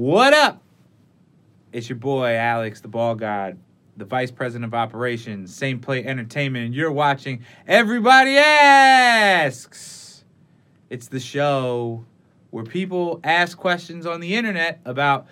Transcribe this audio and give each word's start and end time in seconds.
What 0.00 0.32
up? 0.32 0.62
It's 1.74 1.90
your 1.90 1.98
boy 1.98 2.34
Alex, 2.34 2.80
the 2.80 2.88
Bald 2.88 3.18
God, 3.20 3.58
the 3.98 4.06
Vice 4.06 4.30
President 4.30 4.64
of 4.64 4.72
Operations, 4.72 5.54
Same 5.54 5.78
Plate 5.78 6.06
Entertainment, 6.06 6.64
and 6.64 6.74
you're 6.74 6.90
watching 6.90 7.44
Everybody 7.66 8.38
Asks. 8.38 10.24
It's 10.88 11.08
the 11.08 11.20
show 11.20 12.02
where 12.48 12.64
people 12.64 13.20
ask 13.24 13.58
questions 13.58 14.06
on 14.06 14.20
the 14.20 14.36
internet 14.36 14.80
about 14.86 15.26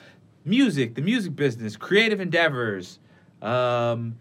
music, 0.45 0.95
the 0.97 1.01
music 1.01 1.35
business, 1.35 1.75
creative 1.75 2.21
endeavors, 2.21 2.99
um, 3.41 4.19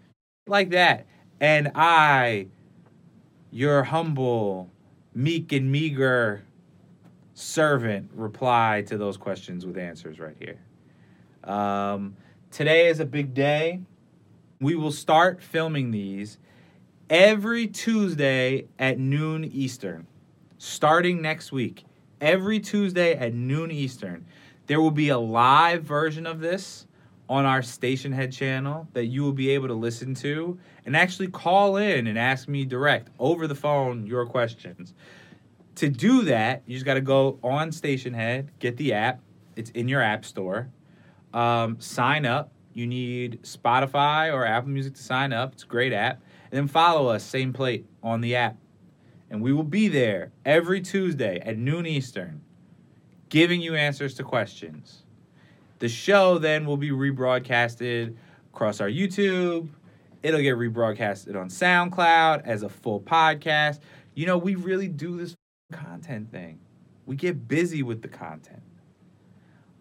like 0.48 0.70
that. 0.70 1.07
And 1.41 1.73
I, 1.75 2.48
your 3.52 3.84
humble, 3.84 4.71
meek 5.14 5.52
and 5.52 5.70
meager 5.70 6.45
servant, 7.38 8.09
reply 8.15 8.83
to 8.88 8.97
those 8.97 9.15
questions 9.15 9.63
with 9.63 9.77
answers 9.77 10.19
right 10.19 10.36
here. 10.39 10.57
Um, 11.43 12.17
today 12.50 12.87
is 12.87 13.00
a 13.00 13.05
big 13.05 13.36
day. 13.36 13.79
We 14.60 14.75
will 14.75 14.91
start 14.91 15.43
filming 15.43 15.91
these 15.91 16.39
every 17.11 17.68
Tuesday 17.68 18.65
at 18.79 18.97
noon 18.97 19.46
Eastern, 19.46 20.07
starting 20.57 21.21
next 21.21 21.51
week. 21.51 21.83
Every 22.19 22.60
Tuesday 22.60 23.13
at 23.13 23.36
noon 23.36 23.69
Eastern. 23.69 24.25
There 24.65 24.82
will 24.82 24.89
be 24.89 25.10
a 25.10 25.19
live 25.19 25.83
version 25.83 26.25
of 26.25 26.39
this 26.39 26.88
on 27.29 27.46
our 27.46 27.61
station 27.61 28.11
head 28.11 28.32
channel 28.32 28.88
that 28.93 29.05
you 29.05 29.21
will 29.21 29.32
be 29.32 29.51
able 29.51 29.68
to 29.68 29.75
listen 29.75 30.15
to 30.15 30.57
and 30.88 30.97
actually 30.97 31.27
call 31.27 31.77
in 31.77 32.08
and 32.08 32.17
ask 32.17 32.47
me 32.47 32.66
direct 32.66 33.09
over 33.19 33.45
the 33.45 33.53
phone 33.53 34.08
your 34.08 34.25
questions. 34.25 34.95
To 35.77 35.89
do 35.89 36.23
that, 36.23 36.63
you 36.66 36.73
just 36.73 36.88
got 36.88 36.95
to 36.95 37.02
go 37.02 37.38
on 37.44 37.72
Station 37.72 38.11
Head, 38.11 38.49
get 38.58 38.77
the 38.77 38.94
app. 38.94 39.22
It's 39.55 39.69
in 39.72 39.88
your 39.88 40.02
app 40.02 40.25
store. 40.25 40.69
Um, 41.35 41.80
sign 41.80 42.25
up. 42.25 42.52
You 42.73 42.88
need 42.88 43.44
Spotify 43.44 44.33
or 44.33 44.43
Apple 44.43 44.69
Music 44.69 44.95
to 44.95 45.03
sign 45.03 45.33
up. 45.33 45.53
It's 45.53 45.61
a 45.61 45.67
great 45.67 45.93
app. 45.93 46.19
And 46.52 46.57
then 46.57 46.67
follow 46.67 47.09
us, 47.09 47.23
same 47.23 47.53
plate, 47.53 47.85
on 48.02 48.21
the 48.21 48.35
app. 48.35 48.57
And 49.29 49.39
we 49.39 49.53
will 49.53 49.63
be 49.63 49.87
there 49.87 50.31
every 50.45 50.81
Tuesday 50.81 51.39
at 51.41 51.59
noon 51.59 51.85
Eastern, 51.85 52.41
giving 53.30 53.61
you 53.61 53.75
answers 53.75 54.15
to 54.15 54.23
questions. 54.23 55.03
The 55.77 55.89
show 55.89 56.39
then 56.39 56.65
will 56.65 56.77
be 56.77 56.89
rebroadcasted 56.89 58.15
across 58.52 58.81
our 58.81 58.89
YouTube. 58.89 59.69
It'll 60.23 60.41
get 60.41 60.55
rebroadcasted 60.55 61.39
on 61.39 61.49
SoundCloud 61.49 62.47
as 62.47 62.63
a 62.63 62.69
full 62.69 62.99
podcast. 62.99 63.80
You 64.15 64.25
know, 64.25 64.39
we 64.39 64.55
really 64.55 64.87
do 64.87 65.17
this 65.17 65.35
content 65.71 66.31
thing. 66.31 66.59
We 67.05 67.15
get 67.15 67.47
busy 67.47 67.83
with 67.83 68.01
the 68.01 68.07
content. 68.07 68.61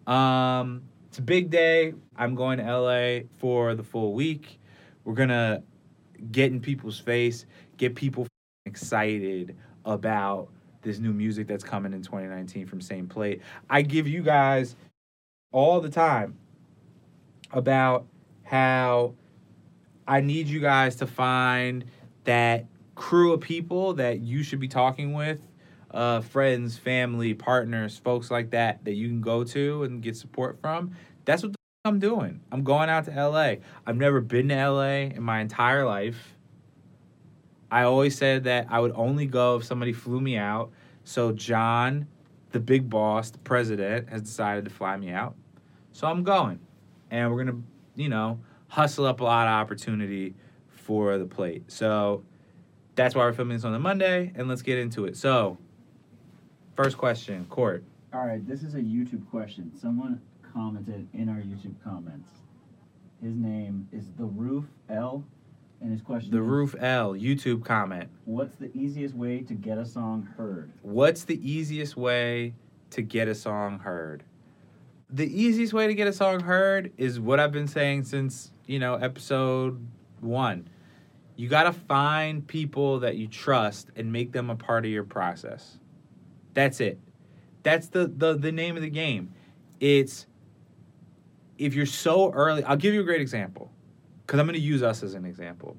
Um, 0.05 0.83
it's 1.07 1.19
a 1.19 1.21
big 1.21 1.49
day. 1.49 1.93
I'm 2.15 2.35
going 2.35 2.59
to 2.59 2.63
LA 2.63 3.27
for 3.37 3.75
the 3.75 3.83
full 3.83 4.13
week. 4.13 4.59
We're 5.03 5.13
gonna 5.13 5.63
get 6.31 6.51
in 6.51 6.59
people's 6.59 6.99
face, 6.99 7.45
get 7.77 7.95
people 7.95 8.27
excited 8.65 9.55
about 9.85 10.49
this 10.81 10.99
new 10.99 11.13
music 11.13 11.47
that's 11.47 11.63
coming 11.63 11.93
in 11.93 12.01
2019 12.01 12.65
from 12.65 12.81
Same 12.81 13.07
Plate. 13.07 13.41
I 13.69 13.81
give 13.81 14.07
you 14.07 14.21
guys 14.21 14.75
all 15.51 15.79
the 15.79 15.89
time 15.89 16.35
about 17.51 18.05
how 18.43 19.13
I 20.07 20.21
need 20.21 20.47
you 20.47 20.59
guys 20.59 20.95
to 20.97 21.07
find 21.07 21.85
that 22.25 22.65
crew 22.95 23.31
of 23.33 23.41
people 23.41 23.93
that 23.93 24.19
you 24.19 24.43
should 24.43 24.59
be 24.59 24.67
talking 24.67 25.13
with 25.13 25.46
uh, 25.97 26.21
friends, 26.21 26.77
family, 26.77 27.33
partners, 27.33 27.97
folks 27.97 28.29
like 28.29 28.51
that 28.51 28.85
that 28.85 28.93
you 28.93 29.07
can 29.07 29.19
go 29.19 29.43
to 29.43 29.83
and 29.83 30.03
get 30.03 30.15
support 30.15 30.61
from. 30.61 30.91
That's 31.25 31.41
what 31.41 31.55
I'm 31.85 31.97
doing. 31.97 32.39
I'm 32.51 32.63
going 32.63 32.87
out 32.87 33.05
to 33.05 33.11
LA. 33.11 33.55
I've 33.85 33.97
never 33.97 34.21
been 34.21 34.47
to 34.49 34.69
LA 34.69 35.09
in 35.15 35.23
my 35.23 35.39
entire 35.39 35.85
life. 35.85 36.35
I 37.71 37.83
always 37.83 38.15
said 38.15 38.43
that 38.43 38.67
I 38.69 38.79
would 38.79 38.91
only 38.95 39.25
go 39.25 39.55
if 39.55 39.63
somebody 39.63 39.91
flew 39.91 40.21
me 40.21 40.37
out. 40.37 40.71
So 41.03 41.31
John, 41.31 42.07
the 42.51 42.59
big 42.59 42.87
boss, 42.87 43.31
the 43.31 43.39
president, 43.39 44.09
has 44.09 44.21
decided 44.21 44.65
to 44.65 44.71
fly 44.71 44.95
me 44.97 45.09
out. 45.09 45.35
So 45.93 46.05
I'm 46.05 46.23
going. 46.23 46.59
And 47.09 47.31
we're 47.31 47.43
going 47.43 47.55
to, 47.57 47.63
you 48.03 48.09
know, 48.09 48.39
hustle 48.67 49.07
up 49.07 49.19
a 49.19 49.23
lot 49.23 49.47
of 49.47 49.53
opportunity 49.53 50.35
for 50.67 51.17
the 51.17 51.25
plate. 51.25 51.63
So 51.71 52.23
that's 52.93 53.15
why 53.15 53.25
we're 53.25 53.33
filming 53.33 53.57
this 53.57 53.63
on 53.63 53.73
the 53.73 53.79
Monday, 53.79 54.31
and 54.35 54.47
let's 54.47 54.61
get 54.61 54.77
into 54.77 55.05
it. 55.05 55.17
So, 55.17 55.57
first 56.77 56.97
question, 56.97 57.43
Court. 57.49 57.83
All 58.13 58.25
right, 58.25 58.47
this 58.47 58.63
is 58.63 58.75
a 58.75 58.79
YouTube 58.79 59.27
question. 59.29 59.71
Someone 59.75 60.21
commented 60.53 61.07
in 61.13 61.27
our 61.27 61.37
YouTube 61.37 61.75
comments. 61.83 62.29
His 63.21 63.35
name 63.35 63.89
is 63.91 64.05
the 64.17 64.25
Roof 64.25 64.65
L, 64.87 65.25
and 65.81 65.91
his 65.91 66.01
question 66.01 66.29
The 66.31 66.37
is, 66.37 66.47
Roof 66.47 66.75
L, 66.79 67.13
YouTube 67.13 67.65
comment. 67.65 68.09
What's 68.25 68.55
the 68.55 68.69
easiest 68.79 69.15
way 69.15 69.41
to 69.41 69.55
get 69.55 69.79
a 69.79 69.85
song 69.85 70.29
heard? 70.37 70.71
What's 70.83 71.23
the 71.23 71.39
easiest 71.43 71.97
way 71.97 72.53
to 72.91 73.01
get 73.01 73.27
a 73.27 73.35
song 73.35 73.79
heard? 73.79 74.23
The 75.09 75.25
easiest 75.25 75.73
way 75.73 75.87
to 75.87 75.95
get 75.95 76.07
a 76.07 76.13
song 76.13 76.41
heard 76.41 76.91
is 76.97 77.19
what 77.19 77.39
I've 77.39 77.51
been 77.51 77.67
saying 77.67 78.03
since, 78.03 78.51
you 78.67 78.77
know, 78.77 78.95
episode 78.95 79.83
one. 80.21 80.67
You 81.37 81.49
got 81.49 81.63
to 81.63 81.73
find 81.73 82.45
people 82.45 82.99
that 82.99 83.15
you 83.15 83.27
trust 83.27 83.89
and 83.95 84.11
make 84.11 84.31
them 84.31 84.51
a 84.51 84.55
part 84.55 84.85
of 84.85 84.91
your 84.91 85.03
process. 85.03 85.79
That's 86.57 86.81
it. 86.81 86.99
That's 87.61 87.89
the, 87.89 88.07
the, 88.07 88.33
the 88.33 88.51
name 88.51 88.77
of 88.77 88.81
the 88.81 88.89
game. 88.89 89.31
It's 89.79 90.25
if 91.59 91.75
you're 91.75 91.85
so 91.85 92.31
early, 92.31 92.63
I'll 92.63 92.75
give 92.75 92.95
you 92.95 93.01
a 93.01 93.03
great 93.03 93.21
example 93.21 93.71
because 94.25 94.39
I'm 94.39 94.47
going 94.47 94.55
to 94.55 94.59
use 94.59 94.81
us 94.81 95.03
as 95.03 95.13
an 95.13 95.23
example. 95.23 95.77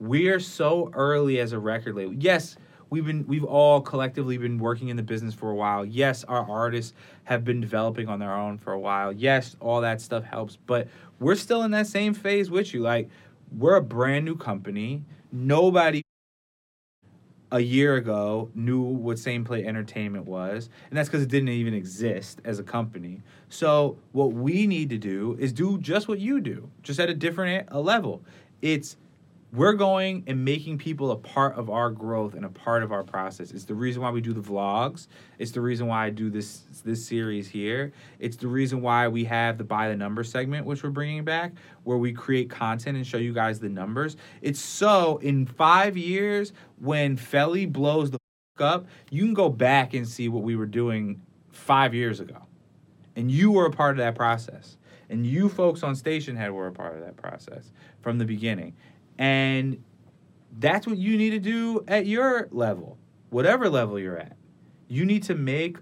We 0.00 0.28
are 0.28 0.38
so 0.38 0.90
early 0.92 1.40
as 1.40 1.52
a 1.52 1.58
record 1.58 1.94
label. 1.94 2.12
Yes, 2.12 2.58
we've 2.90 3.06
been 3.06 3.26
we've 3.26 3.42
all 3.42 3.80
collectively 3.80 4.36
been 4.36 4.58
working 4.58 4.88
in 4.88 4.98
the 4.98 5.02
business 5.02 5.32
for 5.32 5.48
a 5.48 5.54
while. 5.54 5.82
Yes, 5.82 6.24
our 6.24 6.46
artists 6.46 6.92
have 7.24 7.42
been 7.42 7.62
developing 7.62 8.10
on 8.10 8.18
their 8.18 8.34
own 8.34 8.58
for 8.58 8.74
a 8.74 8.78
while. 8.78 9.14
Yes, 9.14 9.56
all 9.60 9.80
that 9.80 10.02
stuff 10.02 10.24
helps, 10.24 10.56
but 10.66 10.88
we're 11.20 11.36
still 11.36 11.62
in 11.62 11.70
that 11.70 11.86
same 11.86 12.12
phase 12.12 12.50
with 12.50 12.74
you. 12.74 12.82
Like 12.82 13.08
we're 13.50 13.76
a 13.76 13.82
brand 13.82 14.26
new 14.26 14.36
company. 14.36 15.04
Nobody 15.32 16.04
a 17.52 17.60
year 17.60 17.96
ago 17.96 18.50
knew 18.54 18.80
what 18.80 19.18
Same 19.18 19.44
Plate 19.44 19.66
Entertainment 19.66 20.26
was, 20.26 20.70
and 20.90 20.98
that's 20.98 21.08
because 21.08 21.22
it 21.22 21.28
didn't 21.28 21.50
even 21.50 21.74
exist 21.74 22.40
as 22.44 22.58
a 22.58 22.62
company. 22.62 23.20
So 23.50 23.98
what 24.12 24.32
we 24.32 24.66
need 24.66 24.88
to 24.90 24.98
do 24.98 25.36
is 25.38 25.52
do 25.52 25.78
just 25.78 26.08
what 26.08 26.18
you 26.18 26.40
do, 26.40 26.68
just 26.82 26.98
at 26.98 27.10
a 27.10 27.14
different 27.14 27.68
a 27.70 27.80
level. 27.80 28.22
It's 28.62 28.96
we're 29.52 29.74
going 29.74 30.24
and 30.26 30.42
making 30.42 30.78
people 30.78 31.10
a 31.10 31.16
part 31.16 31.54
of 31.56 31.68
our 31.68 31.90
growth 31.90 32.34
and 32.34 32.44
a 32.46 32.48
part 32.48 32.82
of 32.82 32.90
our 32.90 33.04
process. 33.04 33.50
It's 33.50 33.66
the 33.66 33.74
reason 33.74 34.00
why 34.00 34.10
we 34.10 34.22
do 34.22 34.32
the 34.32 34.40
vlogs. 34.40 35.08
It's 35.38 35.50
the 35.50 35.60
reason 35.60 35.86
why 35.86 36.06
I 36.06 36.10
do 36.10 36.30
this 36.30 36.62
this 36.84 37.06
series 37.06 37.48
here. 37.48 37.92
It's 38.18 38.36
the 38.36 38.48
reason 38.48 38.80
why 38.80 39.08
we 39.08 39.24
have 39.24 39.58
the 39.58 39.64
by 39.64 39.88
the 39.88 39.96
number 39.96 40.24
segment, 40.24 40.64
which 40.64 40.82
we're 40.82 40.90
bringing 40.90 41.22
back, 41.22 41.52
where 41.84 41.98
we 41.98 42.12
create 42.14 42.48
content 42.48 42.96
and 42.96 43.06
show 43.06 43.18
you 43.18 43.34
guys 43.34 43.60
the 43.60 43.68
numbers. 43.68 44.16
It's 44.40 44.60
so 44.60 45.18
in 45.18 45.44
five 45.44 45.98
years 45.98 46.54
when 46.80 47.16
Felly 47.16 47.66
blows 47.66 48.10
the 48.10 48.18
f- 48.58 48.64
up, 48.64 48.86
you 49.10 49.22
can 49.22 49.34
go 49.34 49.50
back 49.50 49.92
and 49.92 50.08
see 50.08 50.28
what 50.28 50.42
we 50.42 50.56
were 50.56 50.66
doing 50.66 51.20
five 51.50 51.94
years 51.94 52.20
ago, 52.20 52.38
and 53.16 53.30
you 53.30 53.52
were 53.52 53.66
a 53.66 53.70
part 53.70 53.92
of 53.92 53.98
that 53.98 54.14
process. 54.14 54.78
And 55.10 55.26
you 55.26 55.50
folks 55.50 55.82
on 55.82 55.94
Station 55.94 56.36
Head 56.36 56.52
were 56.52 56.68
a 56.68 56.72
part 56.72 56.94
of 56.94 57.04
that 57.04 57.18
process 57.18 57.70
from 58.00 58.16
the 58.16 58.24
beginning. 58.24 58.74
And 59.22 59.80
that's 60.58 60.84
what 60.84 60.98
you 60.98 61.16
need 61.16 61.30
to 61.30 61.38
do 61.38 61.84
at 61.86 62.06
your 62.06 62.48
level, 62.50 62.98
whatever 63.30 63.68
level 63.68 63.96
you're 63.96 64.18
at. 64.18 64.36
You 64.88 65.04
need 65.04 65.22
to 65.22 65.36
make 65.36 65.76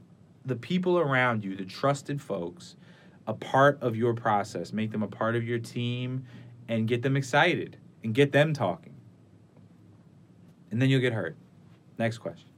the 0.44 0.56
people 0.56 0.98
around 0.98 1.42
you, 1.42 1.56
the 1.56 1.64
trusted 1.64 2.20
folks, 2.20 2.76
a 3.26 3.32
part 3.32 3.78
of 3.80 3.96
your 3.96 4.12
process. 4.12 4.74
Make 4.74 4.91
them 4.92 5.03
a 5.03 5.09
part 5.09 5.36
of 5.36 5.44
your 5.44 5.59
team 5.59 6.26
and 6.68 6.86
get 6.86 7.00
them 7.00 7.16
excited 7.16 7.78
and 8.04 8.15
get 8.15 8.30
them 8.32 8.53
talking. 8.53 8.94
And 10.70 10.80
then 10.80 10.91
you'll 10.91 11.00
get 11.00 11.15
hurt. 11.15 11.34
Next 11.98 12.18
question. 12.18 12.50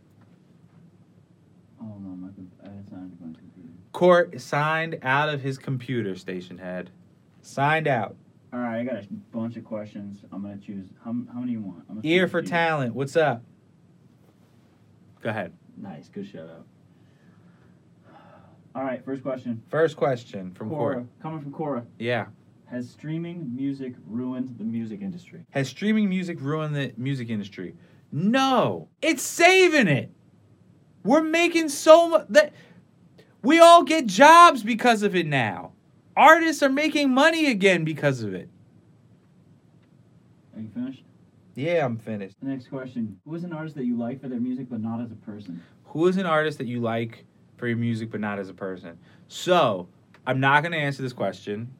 Oh 1.80 1.96
no, 2.00 2.08
my 2.08 2.28
I 2.64 2.70
signed 2.90 3.16
my 3.20 3.26
computer. 3.38 3.68
Court 3.92 4.40
signed 4.40 4.98
out 5.02 5.28
of 5.28 5.42
his 5.42 5.58
computer 5.58 6.16
station 6.16 6.58
head. 6.58 6.90
Signed 7.40 7.86
out. 7.86 8.16
All 8.52 8.58
right, 8.58 8.80
I 8.80 8.84
got 8.84 8.96
a 8.96 9.06
bunch 9.32 9.56
of 9.56 9.64
questions. 9.64 10.24
I'm 10.30 10.42
gonna 10.42 10.58
choose. 10.58 10.86
How, 11.02 11.14
how 11.32 11.40
many 11.40 11.52
you 11.52 11.62
want? 11.62 11.84
I'm 11.88 12.00
Ear 12.02 12.28
for 12.28 12.42
talent. 12.42 12.94
What's 12.94 13.16
up? 13.16 13.42
Go 15.22 15.30
ahead. 15.30 15.52
Nice, 15.76 16.08
good 16.10 16.26
shout 16.26 16.50
out. 16.50 16.66
All 18.74 18.82
right, 18.84 19.02
first 19.04 19.22
question. 19.22 19.62
First 19.70 19.96
question 19.96 20.52
from 20.52 20.68
Quora, 20.68 20.94
Court. 20.94 21.06
coming 21.22 21.40
from 21.40 21.52
Quora. 21.52 21.86
Yeah. 21.98 22.26
Has 22.70 22.90
streaming 22.90 23.54
music 23.54 23.94
ruined 24.06 24.56
the 24.58 24.64
music 24.64 25.00
industry? 25.02 25.44
Has 25.50 25.68
streaming 25.68 26.08
music 26.08 26.38
ruined 26.40 26.74
the 26.74 26.92
music 26.96 27.28
industry? 27.30 27.74
No, 28.10 28.88
it's 29.00 29.22
saving 29.22 29.88
it. 29.88 30.10
We're 31.04 31.22
making 31.22 31.68
so 31.70 32.08
much 32.08 32.26
that 32.30 32.52
we 33.42 33.58
all 33.60 33.82
get 33.82 34.06
jobs 34.06 34.62
because 34.62 35.02
of 35.02 35.14
it 35.16 35.26
now. 35.26 35.71
Artists 36.16 36.62
are 36.62 36.68
making 36.68 37.10
money 37.10 37.46
again 37.46 37.84
because 37.84 38.22
of 38.22 38.34
it. 38.34 38.48
Are 40.54 40.60
you 40.60 40.68
finished? 40.68 41.04
Yeah, 41.54 41.84
I'm 41.84 41.98
finished. 41.98 42.36
Next 42.42 42.68
question. 42.68 43.20
Who 43.24 43.34
is 43.34 43.44
an 43.44 43.52
artist 43.52 43.76
that 43.76 43.84
you 43.84 43.96
like 43.96 44.20
for 44.20 44.28
their 44.28 44.40
music 44.40 44.68
but 44.70 44.80
not 44.80 45.00
as 45.00 45.10
a 45.10 45.16
person? 45.16 45.62
Who 45.86 46.06
is 46.06 46.16
an 46.16 46.26
artist 46.26 46.58
that 46.58 46.66
you 46.66 46.80
like 46.80 47.24
for 47.56 47.66
your 47.66 47.76
music 47.76 48.10
but 48.10 48.20
not 48.20 48.38
as 48.38 48.48
a 48.48 48.54
person? 48.54 48.98
So, 49.28 49.88
I'm 50.26 50.40
not 50.40 50.62
going 50.62 50.72
to 50.72 50.78
answer 50.78 51.02
this 51.02 51.12
question. 51.12 51.74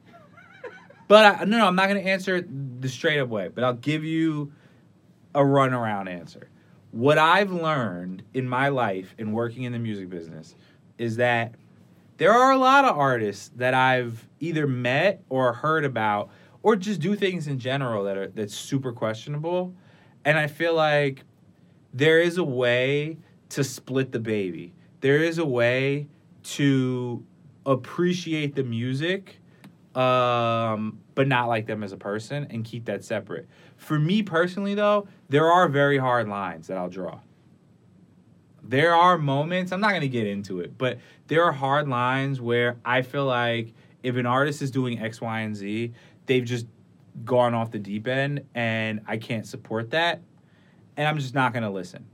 but 1.07 1.41
I, 1.41 1.43
no, 1.45 1.57
no, 1.57 1.67
I'm 1.67 1.75
not 1.75 1.89
going 1.89 2.03
to 2.03 2.09
answer 2.09 2.37
it 2.37 2.81
the 2.81 2.89
straight 2.89 3.19
up 3.19 3.29
way, 3.29 3.47
but 3.47 3.63
I'll 3.63 3.73
give 3.73 4.03
you 4.03 4.51
a 5.33 5.41
runaround 5.41 6.09
answer. 6.09 6.49
What 6.91 7.17
I've 7.17 7.51
learned 7.51 8.23
in 8.33 8.47
my 8.47 8.67
life 8.67 9.15
in 9.17 9.31
working 9.31 9.63
in 9.63 9.71
the 9.71 9.79
music 9.79 10.09
business 10.09 10.55
is 10.99 11.15
that 11.15 11.55
there 12.23 12.31
are 12.31 12.53
a 12.53 12.57
lot 12.57 12.85
of 12.85 12.97
artists 12.97 13.51
that 13.57 13.73
I've 13.73 14.29
either 14.39 14.65
met 14.65 15.25
or 15.27 15.51
heard 15.51 15.83
about 15.83 16.29
or 16.61 16.77
just 16.77 17.01
do 17.01 17.17
things 17.17 17.47
in 17.47 17.59
general 17.59 18.05
that 18.05 18.15
are 18.15 18.29
that's 18.29 18.55
super 18.55 18.93
questionable. 18.93 19.73
And 20.23 20.39
I 20.39 20.47
feel 20.47 20.73
like 20.73 21.25
there 21.93 22.21
is 22.21 22.37
a 22.37 22.43
way 22.45 23.17
to 23.49 23.61
split 23.61 24.13
the 24.13 24.21
baby. 24.21 24.73
There 25.01 25.17
is 25.17 25.37
a 25.37 25.43
way 25.43 26.07
to 26.43 27.25
appreciate 27.65 28.55
the 28.55 28.63
music 28.63 29.41
um, 29.93 30.99
but 31.15 31.27
not 31.27 31.49
like 31.49 31.67
them 31.67 31.83
as 31.83 31.91
a 31.91 31.97
person 31.97 32.47
and 32.51 32.63
keep 32.63 32.85
that 32.85 33.03
separate. 33.03 33.49
For 33.75 33.99
me 33.99 34.23
personally, 34.23 34.75
though, 34.75 35.09
there 35.27 35.51
are 35.51 35.67
very 35.67 35.97
hard 35.97 36.29
lines 36.29 36.67
that 36.67 36.77
I'll 36.77 36.89
draw. 36.89 37.19
There 38.63 38.95
are 38.95 39.17
moments, 39.17 39.71
I'm 39.71 39.81
not 39.81 39.89
going 39.89 40.01
to 40.01 40.07
get 40.07 40.25
into 40.25 40.61
it, 40.61 40.77
but 40.77 40.99
there 41.27 41.43
are 41.43 41.51
hard 41.51 41.87
lines 41.87 42.39
where 42.39 42.77
I 42.85 43.01
feel 43.01 43.25
like 43.25 43.73
if 44.03 44.15
an 44.15 44.25
artist 44.25 44.61
is 44.61 44.71
doing 44.71 44.99
X, 44.99 45.19
Y, 45.19 45.39
and 45.41 45.55
Z, 45.55 45.91
they've 46.25 46.45
just 46.45 46.65
gone 47.25 47.53
off 47.53 47.71
the 47.71 47.79
deep 47.79 48.07
end 48.07 48.45
and 48.55 49.01
I 49.05 49.17
can't 49.17 49.45
support 49.45 49.91
that. 49.91 50.21
And 50.95 51.07
I'm 51.07 51.17
just 51.17 51.33
not 51.33 51.53
going 51.53 51.63
to 51.63 51.69
listen. 51.69 52.05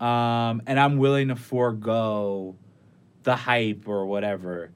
Um, 0.00 0.62
and 0.66 0.78
I'm 0.78 0.98
willing 0.98 1.28
to 1.28 1.36
forego 1.36 2.56
the 3.22 3.36
hype 3.36 3.88
or 3.88 4.06
whatever 4.06 4.70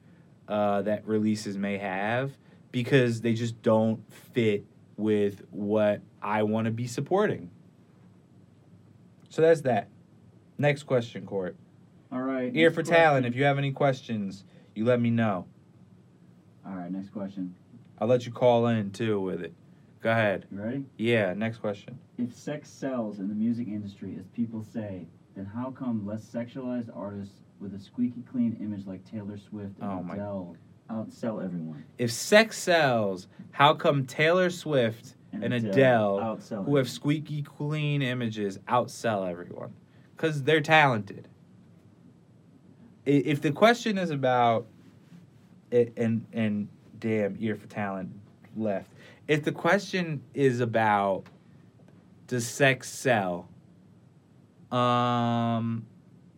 uh, 0.47 0.81
that 0.83 1.05
releases 1.07 1.57
may 1.57 1.77
have 1.77 2.31
because 2.71 3.21
they 3.21 3.33
just 3.33 3.61
don't 3.61 4.01
fit 4.33 4.65
with 4.97 5.43
what 5.51 6.01
I 6.21 6.43
want 6.43 6.65
to 6.65 6.71
be 6.71 6.87
supporting. 6.87 7.51
So 9.29 9.41
that's 9.41 9.61
that. 9.61 9.87
Next 10.59 10.83
question, 10.83 11.25
Court. 11.25 11.55
All 12.11 12.21
right. 12.21 12.53
Ear 12.53 12.69
for 12.69 12.83
question. 12.83 12.95
talent. 12.95 13.25
If 13.25 13.35
you 13.35 13.45
have 13.45 13.57
any 13.57 13.71
questions, 13.71 14.43
you 14.75 14.83
let 14.83 14.99
me 14.99 15.09
know. 15.09 15.45
All 16.67 16.73
right, 16.73 16.91
next 16.91 17.09
question. 17.09 17.55
I'll 17.97 18.07
let 18.07 18.25
you 18.25 18.31
call 18.31 18.67
in 18.67 18.91
too 18.91 19.19
with 19.21 19.41
it. 19.41 19.53
Go 20.01 20.11
ahead. 20.11 20.45
You 20.51 20.61
ready? 20.61 20.85
Yeah, 20.97 21.33
next 21.33 21.57
question. 21.57 21.97
If 22.17 22.35
sex 22.35 22.69
sells 22.69 23.19
in 23.19 23.29
the 23.29 23.33
music 23.33 23.67
industry, 23.67 24.17
as 24.19 24.27
people 24.27 24.63
say, 24.63 25.07
then 25.35 25.45
how 25.45 25.71
come 25.71 26.05
less 26.05 26.23
sexualized 26.23 26.89
artists 26.95 27.35
with 27.59 27.73
a 27.73 27.79
squeaky 27.79 28.23
clean 28.29 28.57
image 28.61 28.85
like 28.85 29.03
Taylor 29.05 29.37
Swift 29.37 29.79
and 29.79 29.91
Oh 29.91 30.13
Adele 30.13 30.57
outsell 30.89 31.43
everyone? 31.43 31.85
If 31.97 32.11
sex 32.11 32.57
sells, 32.57 33.27
how 33.51 33.73
come 33.73 34.05
Taylor 34.05 34.49
Swift 34.49 35.15
and 35.31 35.53
Adele, 35.53 36.19
outsell 36.19 36.65
who 36.65 36.75
have 36.77 36.89
squeaky 36.89 37.43
clean 37.43 38.01
images, 38.01 38.57
outsell 38.67 39.29
everyone? 39.29 39.73
Because 40.19 40.43
they're 40.43 40.59
talented. 40.59 41.29
If 43.05 43.41
the 43.41 43.51
question 43.51 43.97
is 43.97 44.09
about 44.11 44.67
and 45.71 46.25
and 46.33 46.67
damn 46.99 47.37
ear 47.39 47.55
for 47.55 47.67
talent 47.67 48.11
left. 48.57 48.91
If 49.29 49.43
the 49.43 49.53
question 49.53 50.21
is 50.33 50.59
about 50.59 51.23
does 52.27 52.45
sex 52.45 52.89
sell? 52.89 53.47
Um, 54.71 55.85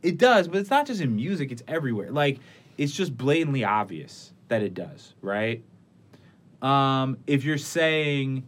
it 0.04 0.18
does, 0.18 0.48
but 0.48 0.60
it's 0.60 0.70
not 0.70 0.86
just 0.86 1.02
in 1.02 1.16
music; 1.16 1.52
it's 1.52 1.64
everywhere. 1.68 2.12
Like 2.12 2.40
it's 2.78 2.94
just 2.94 3.18
blatantly 3.18 3.64
obvious 3.64 4.32
that 4.48 4.62
it 4.62 4.76
does, 4.76 5.16
right? 5.22 5.64
Um, 6.62 7.18
if 7.26 7.44
you're 7.44 7.58
saying 7.58 8.44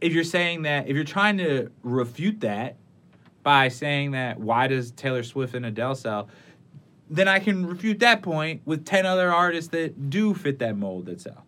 if 0.00 0.12
you're 0.12 0.24
saying 0.24 0.62
that 0.62 0.88
if 0.88 0.96
you're 0.96 1.04
trying 1.04 1.38
to 1.38 1.70
refute 1.84 2.40
that 2.40 2.76
by 3.42 3.68
saying 3.68 4.12
that 4.12 4.38
why 4.38 4.66
does 4.66 4.90
Taylor 4.90 5.22
Swift 5.22 5.54
and 5.54 5.64
Adele 5.64 5.94
sell, 5.94 6.28
then 7.08 7.26
I 7.26 7.38
can 7.38 7.66
refute 7.66 8.00
that 8.00 8.22
point 8.22 8.62
with 8.64 8.84
10 8.84 9.06
other 9.06 9.32
artists 9.32 9.70
that 9.70 10.10
do 10.10 10.34
fit 10.34 10.58
that 10.60 10.76
mold 10.76 11.06
that 11.06 11.20
sell. 11.20 11.44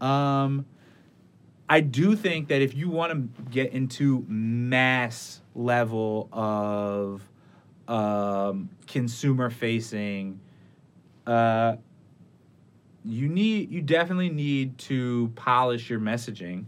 Um, 0.00 0.66
I 1.68 1.80
do 1.80 2.14
think 2.14 2.48
that 2.48 2.62
if 2.62 2.74
you 2.74 2.88
want 2.88 3.12
to 3.12 3.42
get 3.50 3.72
into 3.72 4.24
mass 4.28 5.40
level 5.54 6.28
of 6.32 7.22
um, 7.88 8.70
consumer 8.86 9.50
facing, 9.50 10.40
uh, 11.26 11.76
you 13.04 13.28
need 13.28 13.70
you 13.70 13.82
definitely 13.82 14.30
need 14.30 14.78
to 14.78 15.30
polish 15.34 15.90
your 15.90 16.00
messaging 16.00 16.64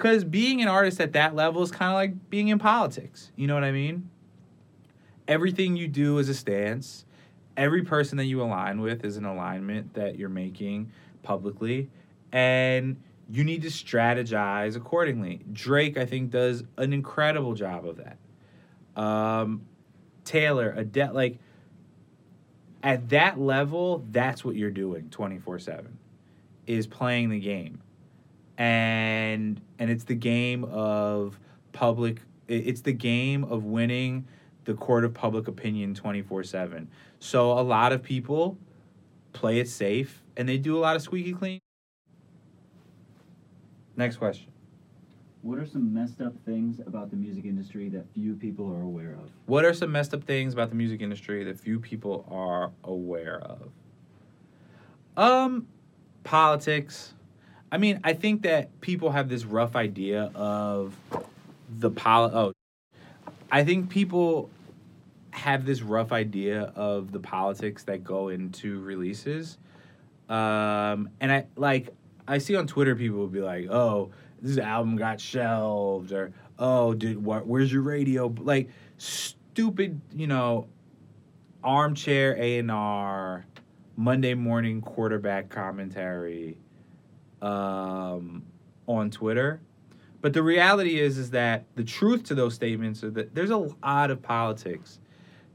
because 0.00 0.24
being 0.24 0.62
an 0.62 0.68
artist 0.68 0.98
at 0.98 1.12
that 1.12 1.34
level 1.34 1.62
is 1.62 1.70
kind 1.70 1.90
of 1.90 1.94
like 1.94 2.30
being 2.30 2.48
in 2.48 2.58
politics. 2.58 3.32
You 3.36 3.46
know 3.46 3.52
what 3.52 3.64
I 3.64 3.70
mean? 3.70 4.08
Everything 5.28 5.76
you 5.76 5.88
do 5.88 6.16
is 6.16 6.30
a 6.30 6.34
stance. 6.34 7.04
Every 7.54 7.82
person 7.82 8.16
that 8.16 8.24
you 8.24 8.40
align 8.40 8.80
with 8.80 9.04
is 9.04 9.18
an 9.18 9.26
alignment 9.26 9.92
that 9.92 10.18
you're 10.18 10.30
making 10.30 10.90
publicly. 11.22 11.90
And 12.32 12.96
you 13.28 13.44
need 13.44 13.60
to 13.60 13.68
strategize 13.68 14.74
accordingly. 14.74 15.40
Drake, 15.52 15.98
I 15.98 16.06
think, 16.06 16.30
does 16.30 16.64
an 16.78 16.94
incredible 16.94 17.52
job 17.52 17.86
of 17.86 17.98
that. 17.98 18.16
Um, 19.00 19.66
Taylor, 20.24 20.72
Adele, 20.78 21.12
like 21.12 21.38
at 22.82 23.10
that 23.10 23.38
level, 23.38 24.02
that's 24.10 24.46
what 24.46 24.56
you're 24.56 24.70
doing 24.70 25.10
24 25.10 25.58
7 25.58 25.98
is 26.66 26.86
playing 26.86 27.28
the 27.28 27.40
game 27.40 27.82
and 28.60 29.60
and 29.78 29.90
it's 29.90 30.04
the 30.04 30.14
game 30.14 30.64
of 30.64 31.40
public 31.72 32.20
it's 32.46 32.82
the 32.82 32.92
game 32.92 33.44
of 33.44 33.64
winning 33.64 34.26
the 34.64 34.74
court 34.74 35.04
of 35.04 35.14
public 35.14 35.48
opinion 35.48 35.94
24/7 35.94 36.86
so 37.18 37.58
a 37.58 37.62
lot 37.62 37.92
of 37.92 38.02
people 38.02 38.58
play 39.32 39.58
it 39.58 39.68
safe 39.68 40.22
and 40.36 40.48
they 40.48 40.58
do 40.58 40.76
a 40.76 40.80
lot 40.80 40.96
of 40.96 41.02
squeaky 41.02 41.32
clean. 41.32 41.60
Next 43.96 44.16
question. 44.16 44.48
What 45.42 45.58
are 45.58 45.66
some 45.66 45.92
messed 45.92 46.20
up 46.20 46.34
things 46.44 46.80
about 46.86 47.10
the 47.10 47.16
music 47.16 47.44
industry 47.44 47.88
that 47.90 48.06
few 48.12 48.34
people 48.34 48.70
are 48.72 48.82
aware 48.82 49.12
of? 49.12 49.30
what 49.46 49.64
are 49.64 49.74
some 49.74 49.90
messed 49.90 50.14
up 50.14 50.22
things 50.24 50.52
about 50.52 50.68
the 50.68 50.76
music 50.76 51.00
industry 51.00 51.42
that 51.44 51.58
few 51.58 51.80
people 51.80 52.26
are 52.30 52.70
aware 52.84 53.40
of? 53.40 53.70
Um 55.16 55.66
politics 56.24 57.14
i 57.70 57.78
mean 57.78 58.00
i 58.04 58.12
think 58.12 58.42
that 58.42 58.80
people 58.80 59.10
have 59.10 59.28
this 59.28 59.44
rough 59.44 59.76
idea 59.76 60.30
of 60.34 60.94
the 61.78 61.90
poli- 61.90 62.32
oh 62.34 62.52
i 63.50 63.64
think 63.64 63.88
people 63.90 64.50
have 65.30 65.64
this 65.64 65.80
rough 65.82 66.12
idea 66.12 66.72
of 66.74 67.12
the 67.12 67.20
politics 67.20 67.84
that 67.84 68.02
go 68.02 68.28
into 68.28 68.80
releases. 68.80 69.58
Um 70.28 71.08
and 71.20 71.32
i 71.32 71.46
like 71.56 71.88
i 72.28 72.38
see 72.38 72.56
on 72.56 72.66
twitter 72.66 72.94
people 72.94 73.18
will 73.18 73.26
be 73.26 73.40
like 73.40 73.68
oh 73.70 74.10
this 74.42 74.58
album 74.58 74.96
got 74.96 75.20
shelved 75.20 76.12
or 76.12 76.32
oh 76.58 76.94
dude 76.94 77.22
what 77.24 77.46
where's 77.46 77.72
your 77.72 77.82
radio? 77.82 78.26
Like 78.38 78.68
stupid 78.98 80.00
you 80.14 80.26
know 80.26 80.68
armchair 81.62 82.36
a&r 82.38 83.44
monday 83.96 84.34
morning 84.34 84.80
quarterback 84.80 85.48
commentary 85.50 86.56
um, 87.42 88.44
on 88.86 89.10
twitter. 89.10 89.60
But 90.20 90.34
the 90.34 90.42
reality 90.42 91.00
is 91.00 91.18
is 91.18 91.30
that 91.30 91.64
the 91.76 91.84
truth 91.84 92.24
to 92.24 92.34
those 92.34 92.54
statements 92.54 93.02
are 93.02 93.10
that 93.10 93.34
there's 93.34 93.50
a 93.50 93.56
lot 93.56 94.10
of 94.10 94.22
politics 94.22 94.98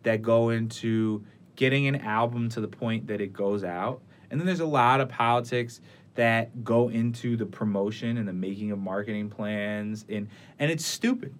that 0.04 0.22
go 0.22 0.50
into 0.50 1.24
getting 1.56 1.88
an 1.88 1.98
album 1.98 2.50
to 2.50 2.62
the 2.62 2.68
point 2.68 3.08
that 3.08 3.22
it 3.22 3.32
goes 3.32 3.63
out. 3.63 4.01
And 4.30 4.39
then 4.39 4.46
there's 4.46 4.60
a 4.60 4.65
lot 4.65 5.01
of 5.01 5.10
politics 5.10 5.82
that 6.15 6.63
go 6.63 6.89
into 6.89 7.38
the 7.38 7.46
promotion 7.46 8.18
and 8.18 8.27
the 8.27 8.34
making 8.34 8.72
of 8.72 8.80
marketing 8.80 9.30
plans. 9.30 10.06
And 10.10 10.30
and 10.58 10.72
it's 10.72 10.86
stupid. 10.86 11.34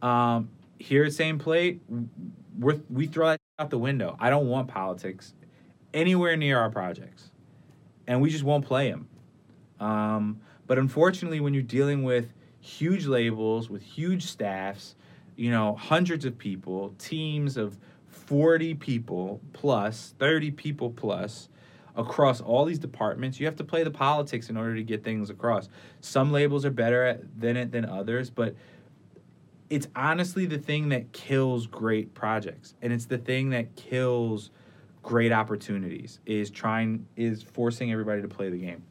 Um, 0.00 0.50
here 0.78 1.04
at 1.04 1.12
same 1.12 1.38
plate 1.38 1.80
we're, 2.58 2.80
we 2.90 3.06
throw 3.06 3.28
that 3.28 3.40
out 3.58 3.70
the 3.70 3.78
window. 3.78 4.16
I 4.20 4.30
don't 4.30 4.48
want 4.48 4.68
politics 4.68 5.34
anywhere 5.94 6.36
near 6.36 6.58
our 6.58 6.70
projects. 6.70 7.30
And 8.06 8.20
we 8.20 8.30
just 8.30 8.44
won't 8.44 8.64
play 8.64 8.90
them 8.90 9.08
um, 9.82 10.40
but 10.66 10.78
unfortunately 10.78 11.40
when 11.40 11.54
you're 11.54 11.62
dealing 11.62 12.02
with 12.02 12.32
huge 12.60 13.06
labels 13.06 13.68
with 13.68 13.82
huge 13.82 14.24
staffs 14.24 14.94
you 15.36 15.50
know 15.50 15.74
hundreds 15.74 16.24
of 16.24 16.38
people 16.38 16.94
teams 16.98 17.56
of 17.56 17.78
40 18.12 18.74
people 18.74 19.40
plus, 19.52 20.14
30 20.18 20.52
people 20.52 20.90
plus 20.90 21.48
across 21.96 22.40
all 22.40 22.64
these 22.64 22.78
departments. 22.78 23.38
You 23.38 23.46
have 23.46 23.56
to 23.56 23.64
play 23.64 23.82
the 23.82 23.90
politics 23.90 24.48
in 24.48 24.56
order 24.56 24.74
to 24.74 24.82
get 24.82 25.04
things 25.04 25.28
across. 25.28 25.68
Some 26.00 26.32
labels 26.32 26.64
are 26.64 26.70
better 26.70 27.04
at 27.04 27.40
than 27.40 27.56
it 27.56 27.72
than 27.72 27.84
others, 27.84 28.30
but 28.30 28.54
it's 29.68 29.88
honestly 29.96 30.46
the 30.46 30.58
thing 30.58 30.90
that 30.90 31.12
kills 31.12 31.66
great 31.66 32.14
projects. 32.14 32.74
And 32.80 32.92
it's 32.92 33.06
the 33.06 33.18
thing 33.18 33.50
that 33.50 33.76
kills 33.76 34.50
great 35.02 35.32
opportunities 35.32 36.20
is 36.24 36.50
trying 36.50 37.06
is 37.16 37.42
forcing 37.42 37.92
everybody 37.92 38.22
to 38.22 38.28
play 38.28 38.48
the 38.50 38.58
game. 38.58 38.82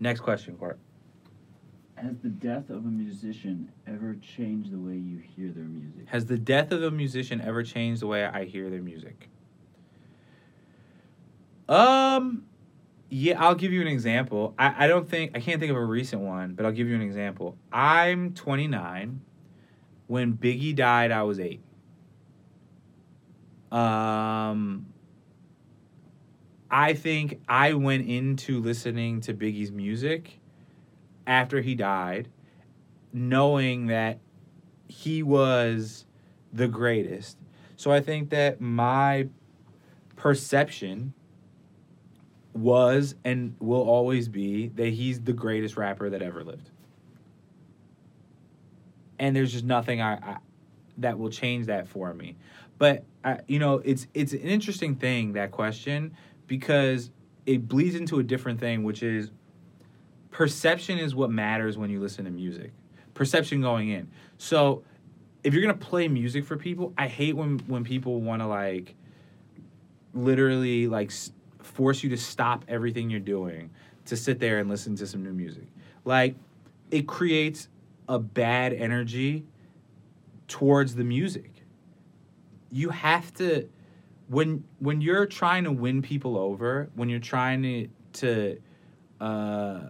Next 0.00 0.20
question, 0.20 0.56
Court. 0.56 0.78
Has 1.96 2.18
the 2.18 2.28
death 2.28 2.70
of 2.70 2.84
a 2.84 2.88
musician 2.88 3.70
ever 3.86 4.16
changed 4.16 4.72
the 4.72 4.78
way 4.78 4.94
you 4.94 5.18
hear 5.18 5.50
their 5.50 5.64
music? 5.64 6.08
Has 6.08 6.26
the 6.26 6.36
death 6.36 6.72
of 6.72 6.82
a 6.82 6.90
musician 6.90 7.40
ever 7.40 7.62
changed 7.62 8.02
the 8.02 8.06
way 8.06 8.24
I 8.24 8.44
hear 8.44 8.68
their 8.68 8.82
music? 8.82 9.28
Um, 11.68 12.44
yeah, 13.08 13.40
I'll 13.42 13.54
give 13.54 13.72
you 13.72 13.80
an 13.80 13.86
example. 13.86 14.54
I, 14.58 14.84
I 14.84 14.86
don't 14.86 15.08
think 15.08 15.36
I 15.36 15.40
can't 15.40 15.60
think 15.60 15.70
of 15.70 15.76
a 15.76 15.84
recent 15.84 16.20
one, 16.20 16.54
but 16.54 16.66
I'll 16.66 16.72
give 16.72 16.88
you 16.88 16.94
an 16.94 17.02
example. 17.02 17.56
I'm 17.72 18.34
29. 18.34 19.20
When 20.06 20.34
Biggie 20.34 20.74
died, 20.74 21.10
I 21.10 21.22
was 21.22 21.40
eight. 21.40 21.62
Um, 23.72 24.86
I 26.74 26.94
think 26.94 27.40
I 27.48 27.74
went 27.74 28.08
into 28.08 28.60
listening 28.60 29.20
to 29.22 29.32
Biggie's 29.32 29.70
music 29.70 30.40
after 31.24 31.60
he 31.60 31.76
died, 31.76 32.28
knowing 33.12 33.86
that 33.86 34.18
he 34.88 35.22
was 35.22 36.04
the 36.52 36.66
greatest. 36.66 37.38
So 37.76 37.92
I 37.92 38.00
think 38.00 38.30
that 38.30 38.60
my 38.60 39.28
perception 40.16 41.14
was 42.54 43.14
and 43.24 43.54
will 43.60 43.88
always 43.88 44.28
be 44.28 44.66
that 44.70 44.88
he's 44.88 45.20
the 45.20 45.32
greatest 45.32 45.76
rapper 45.76 46.10
that 46.10 46.22
ever 46.22 46.42
lived. 46.42 46.70
And 49.20 49.36
there's 49.36 49.52
just 49.52 49.64
nothing 49.64 50.00
I, 50.00 50.14
I 50.14 50.36
that 50.98 51.20
will 51.20 51.30
change 51.30 51.66
that 51.66 51.86
for 51.86 52.12
me. 52.12 52.36
But 52.78 53.04
I, 53.24 53.38
you 53.46 53.60
know, 53.60 53.74
it's 53.84 54.08
it's 54.12 54.32
an 54.32 54.40
interesting 54.40 54.96
thing 54.96 55.34
that 55.34 55.52
question 55.52 56.16
because 56.46 57.10
it 57.46 57.68
bleeds 57.68 57.94
into 57.94 58.18
a 58.18 58.22
different 58.22 58.60
thing, 58.60 58.82
which 58.82 59.02
is 59.02 59.30
perception 60.30 60.98
is 60.98 61.14
what 61.14 61.30
matters 61.30 61.78
when 61.78 61.90
you 61.90 62.00
listen 62.00 62.24
to 62.24 62.30
music. 62.30 62.72
Perception 63.14 63.60
going 63.60 63.90
in. 63.90 64.10
So 64.38 64.82
if 65.42 65.52
you're 65.52 65.62
gonna 65.62 65.74
play 65.74 66.08
music 66.08 66.44
for 66.44 66.56
people, 66.56 66.92
I 66.98 67.06
hate 67.06 67.36
when 67.36 67.58
when 67.60 67.84
people 67.84 68.20
want 68.20 68.42
to 68.42 68.46
like 68.46 68.94
literally 70.14 70.86
like 70.86 71.12
force 71.62 72.02
you 72.02 72.10
to 72.10 72.16
stop 72.16 72.64
everything 72.68 73.10
you're 73.10 73.20
doing 73.20 73.70
to 74.06 74.16
sit 74.16 74.38
there 74.38 74.58
and 74.58 74.68
listen 74.68 74.96
to 74.96 75.06
some 75.06 75.22
new 75.22 75.32
music. 75.32 75.66
Like 76.04 76.36
it 76.90 77.06
creates 77.06 77.68
a 78.08 78.18
bad 78.18 78.72
energy 78.72 79.44
towards 80.48 80.94
the 80.94 81.04
music. 81.04 81.50
You 82.70 82.90
have 82.90 83.32
to 83.34 83.68
when 84.28 84.64
when 84.78 85.00
you're 85.00 85.26
trying 85.26 85.64
to 85.64 85.72
win 85.72 86.02
people 86.02 86.36
over, 86.36 86.90
when 86.94 87.08
you're 87.08 87.20
trying 87.20 87.62
to 87.62 87.88
to 88.20 88.60
uh, 89.20 89.80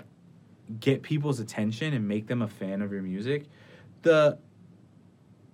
get 0.81 1.03
people's 1.03 1.41
attention 1.41 1.95
and 1.95 2.07
make 2.07 2.27
them 2.27 2.43
a 2.43 2.49
fan 2.49 2.83
of 2.83 2.93
your 2.93 3.03
music, 3.03 3.47
the 4.03 4.39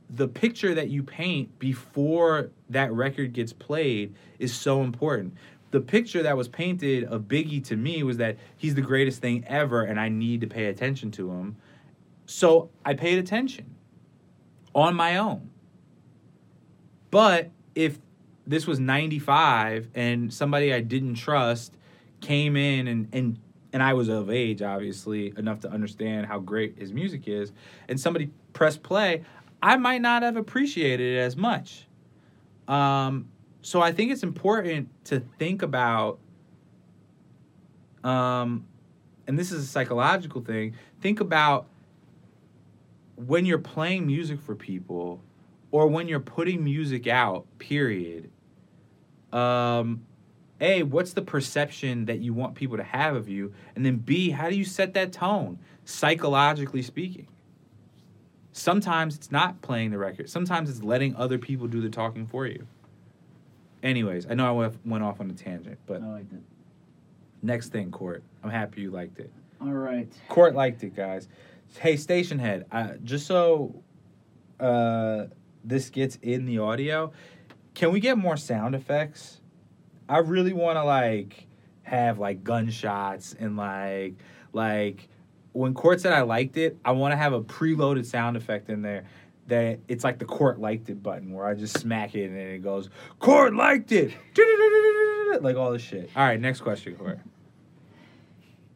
the 0.08 0.26
picture 0.26 0.75
that 0.75 0.88
you 0.88 1.02
paint 1.02 1.58
before 1.58 2.50
that 2.68 2.92
record 2.92 3.32
gets 3.32 3.52
played 3.52 4.14
is 4.38 4.52
so 4.52 4.82
important 4.82 5.34
the 5.70 5.80
picture 5.80 6.22
that 6.22 6.37
was 6.37 6.49
painted 6.49 7.04
of 7.04 7.22
Biggie 7.22 7.64
to 7.66 7.76
me 7.76 8.02
was 8.02 8.16
that 8.16 8.37
he's 8.56 8.75
the 8.75 8.82
greatest 8.82 9.20
thing 9.20 9.44
ever 9.46 9.82
and 9.82 10.00
I 10.00 10.08
need 10.08 10.40
to 10.40 10.46
pay 10.46 10.66
attention 10.66 11.10
to 11.12 11.30
him. 11.30 11.56
So 12.26 12.70
I 12.84 12.94
paid 12.94 13.18
attention 13.18 13.75
on 14.75 14.94
my 14.94 15.16
own. 15.16 15.50
But 17.10 17.50
if 17.75 17.99
this 18.50 18.66
was 18.66 18.80
95 18.80 19.88
and 19.95 20.33
somebody 20.33 20.75
I 20.75 20.80
didn't 20.80 21.14
trust 21.14 21.75
came 22.21 22.57
in 22.57 22.88
and, 22.88 23.09
and 23.12 23.38
and 23.73 23.85
I 23.85 23.95
was 23.95 24.09
of 24.09 24.30
age, 24.30 24.62
obviously, 24.62 25.33
enough 25.37 25.61
to 25.61 25.71
understand 25.71 26.26
how 26.26 26.40
great 26.40 26.76
his 26.76 26.92
music 26.92 27.28
is, 27.28 27.52
and 27.88 28.00
somebody 28.00 28.30
pressed 28.52 28.83
play, 28.83 29.23
I 29.62 29.76
might 29.76 30.02
not 30.02 30.25
have 30.25 30.37
appreciated 30.37 31.16
it 31.16 31.21
as 31.21 31.37
much. 31.37 31.87
Um, 32.66 33.28
so 33.62 33.80
I 33.80 33.92
think 33.92 34.11
it's 34.11 34.25
important 34.25 34.88
to 35.04 35.21
think 35.38 35.62
about 35.62 36.19
um 38.02 38.64
and 39.26 39.38
this 39.38 39.52
is 39.52 39.62
a 39.62 39.66
psychological 39.66 40.40
thing 40.40 40.75
think 41.02 41.21
about 41.21 41.66
when 43.16 43.45
you're 43.45 43.59
playing 43.59 44.07
music 44.07 44.40
for 44.40 44.54
people 44.54 45.23
or 45.71 45.87
when 45.87 46.09
you're 46.09 46.19
putting 46.19 46.64
music 46.64 47.07
out 47.07 47.45
period 47.59 48.30
um 49.32 50.02
a 50.60 50.82
what's 50.82 51.12
the 51.12 51.22
perception 51.22 52.04
that 52.06 52.18
you 52.18 52.34
want 52.34 52.54
people 52.54 52.76
to 52.76 52.82
have 52.82 53.14
of 53.16 53.28
you 53.28 53.52
and 53.75 53.84
then 53.84 53.96
b 53.96 54.30
how 54.30 54.49
do 54.49 54.56
you 54.56 54.64
set 54.64 54.94
that 54.94 55.12
tone 55.12 55.58
psychologically 55.84 56.82
speaking 56.82 57.26
sometimes 58.52 59.14
it's 59.16 59.30
not 59.30 59.60
playing 59.62 59.90
the 59.90 59.99
record 59.99 60.28
sometimes 60.28 60.68
it's 60.68 60.82
letting 60.82 61.14
other 61.16 61.38
people 61.38 61.66
do 61.66 61.80
the 61.80 61.88
talking 61.88 62.26
for 62.26 62.46
you 62.46 62.66
Anyways, 63.82 64.26
I 64.28 64.34
know 64.34 64.60
I 64.60 64.70
went 64.84 65.04
off 65.04 65.20
on 65.20 65.30
a 65.30 65.32
tangent, 65.32 65.78
but 65.87 66.02
I 66.02 66.06
liked 66.06 66.32
it. 66.32 66.42
next 67.42 67.70
thing, 67.70 67.90
Court. 67.90 68.22
I'm 68.44 68.50
happy 68.50 68.82
you 68.82 68.90
liked 68.90 69.18
it. 69.18 69.32
All 69.60 69.68
right. 69.68 70.08
Court 70.28 70.54
liked 70.54 70.82
it, 70.84 70.94
guys. 70.94 71.28
Hey, 71.78 71.96
station 71.96 72.38
head, 72.38 72.66
uh, 72.72 72.94
just 73.04 73.26
so 73.26 73.82
uh, 74.58 75.26
this 75.64 75.88
gets 75.88 76.18
in 76.20 76.44
the 76.44 76.58
audio, 76.58 77.12
can 77.80 77.92
we 77.92 77.99
get 77.99 78.18
more 78.18 78.37
sound 78.37 78.75
effects? 78.75 79.40
I 80.06 80.18
really 80.18 80.52
want 80.52 80.76
to 80.76 80.84
like 80.84 81.46
have 81.82 82.18
like 82.18 82.44
gunshots 82.44 83.34
and 83.40 83.56
like 83.56 84.16
like 84.52 85.08
when 85.52 85.72
Court 85.72 85.99
said 85.99 86.12
I 86.12 86.20
liked 86.20 86.58
it, 86.58 86.76
I 86.84 86.92
want 86.92 87.12
to 87.12 87.16
have 87.16 87.32
a 87.32 87.40
preloaded 87.40 88.04
sound 88.04 88.37
effect 88.37 88.68
in 88.68 88.82
there 88.82 89.06
that 89.46 89.80
it's 89.88 90.04
like 90.04 90.18
the 90.18 90.26
court 90.26 90.60
liked 90.60 90.90
it 90.90 91.02
button 91.02 91.32
where 91.32 91.46
I 91.46 91.54
just 91.54 91.78
smack 91.78 92.14
it 92.14 92.26
and 92.26 92.37
it 92.37 92.62
goes, 92.62 92.90
Court 93.18 93.54
liked 93.54 93.92
it! 93.92 94.12
Like 95.40 95.56
all 95.56 95.72
this 95.72 95.80
shit. 95.80 96.10
All 96.16 96.25
right, 96.25 96.40
next 96.40 96.60
question, 96.60 96.96
Court. 96.96 97.18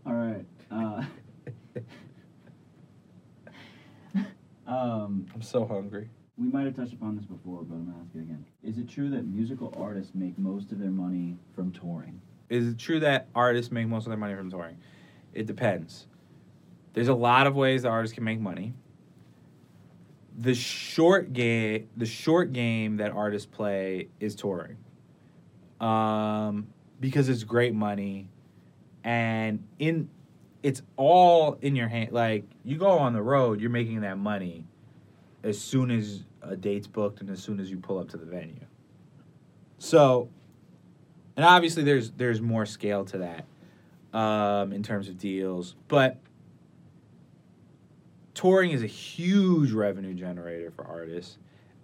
All 0.06 0.14
right. 0.14 0.46
Uh, 0.70 1.02
um, 4.66 5.26
I'm 5.34 5.42
so 5.42 5.66
hungry. 5.66 6.08
We 6.36 6.48
might 6.48 6.64
have 6.64 6.74
touched 6.74 6.92
upon 6.92 7.16
this 7.16 7.24
before, 7.24 7.62
but 7.62 7.74
I'm 7.74 7.86
gonna 7.86 7.98
ask 8.02 8.14
it 8.14 8.20
again. 8.20 8.44
Is 8.62 8.78
it 8.78 8.88
true 8.88 9.08
that 9.10 9.24
musical 9.26 9.72
artists 9.76 10.14
make 10.14 10.38
most 10.38 10.72
of 10.72 10.78
their 10.78 10.90
money 10.90 11.36
from 11.54 11.70
touring? 11.70 12.20
Is 12.48 12.68
it 12.68 12.78
true 12.78 13.00
that 13.00 13.28
artists 13.34 13.70
make 13.70 13.86
most 13.86 14.06
of 14.06 14.10
their 14.10 14.18
money 14.18 14.34
from 14.34 14.50
touring? 14.50 14.76
It 15.32 15.46
depends. 15.46 16.06
There's 16.92 17.08
a 17.08 17.14
lot 17.14 17.46
of 17.46 17.54
ways 17.54 17.82
that 17.82 17.88
artists 17.88 18.14
can 18.14 18.24
make 18.24 18.40
money. 18.40 18.74
The 20.36 20.54
short 20.54 21.32
game, 21.32 21.88
the 21.96 22.06
short 22.06 22.52
game 22.52 22.96
that 22.96 23.12
artists 23.12 23.46
play 23.46 24.08
is 24.18 24.34
touring, 24.34 24.76
um, 25.80 26.66
because 26.98 27.28
it's 27.28 27.44
great 27.44 27.74
money, 27.74 28.28
and 29.04 29.62
in 29.78 30.08
it's 30.64 30.82
all 30.96 31.58
in 31.60 31.76
your 31.76 31.86
hand. 31.86 32.10
Like 32.10 32.44
you 32.64 32.76
go 32.76 32.98
on 32.98 33.12
the 33.12 33.22
road, 33.22 33.60
you're 33.60 33.70
making 33.70 34.00
that 34.00 34.18
money 34.18 34.64
as 35.44 35.60
soon 35.60 35.90
as 35.90 36.24
a 36.42 36.56
date's 36.56 36.86
booked 36.86 37.20
and 37.20 37.30
as 37.30 37.40
soon 37.40 37.60
as 37.60 37.70
you 37.70 37.76
pull 37.76 37.98
up 37.98 38.08
to 38.08 38.16
the 38.16 38.24
venue. 38.24 38.64
So, 39.78 40.30
and 41.36 41.44
obviously 41.44 41.84
there's 41.84 42.10
there's 42.12 42.40
more 42.40 42.66
scale 42.66 43.04
to 43.04 43.18
that 43.18 44.18
um, 44.18 44.72
in 44.72 44.82
terms 44.82 45.08
of 45.08 45.18
deals, 45.18 45.76
but 45.86 46.18
touring 48.32 48.70
is 48.70 48.82
a 48.82 48.88
huge 48.88 49.72
revenue 49.72 50.14
generator 50.14 50.70
for 50.70 50.86
artists, 50.86 51.38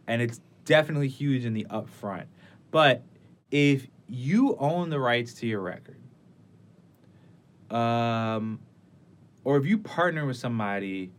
and 0.06 0.22
it's 0.22 0.40
definitely 0.64 1.08
huge 1.08 1.44
in 1.44 1.52
the 1.52 1.66
upfront. 1.70 2.24
But 2.70 3.02
if 3.50 3.86
you 4.08 4.56
own 4.58 4.90
the 4.90 4.98
rights 4.98 5.34
to 5.34 5.46
your 5.46 5.60
record, 5.60 5.98
um, 7.70 8.60
or 9.44 9.58
if 9.58 9.66
you 9.66 9.78
partner 9.78 10.24
with 10.24 10.36
somebody 10.36 11.10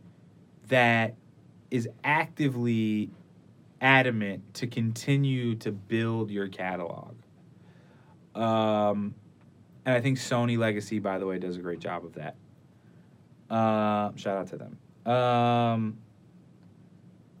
that 0.68 1.14
is 1.72 1.88
actively 2.04 3.10
adamant 3.80 4.54
to 4.54 4.68
continue 4.68 5.56
to 5.56 5.72
build 5.72 6.30
your 6.30 6.46
catalog. 6.46 7.16
Um, 8.36 9.14
and 9.84 9.96
I 9.96 10.00
think 10.00 10.18
Sony 10.18 10.58
Legacy, 10.58 11.00
by 11.00 11.18
the 11.18 11.26
way, 11.26 11.38
does 11.40 11.56
a 11.56 11.60
great 11.60 11.80
job 11.80 12.04
of 12.04 12.14
that. 12.14 12.36
Uh, 13.50 14.12
shout 14.16 14.38
out 14.38 14.46
to 14.48 14.56
them. 14.56 14.78
Um, 15.12 15.98